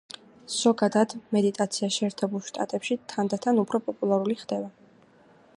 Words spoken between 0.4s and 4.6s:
ზოგადად, მედიტაცია შეერთებულ შტატებში თანდათან უფრო პოპულარული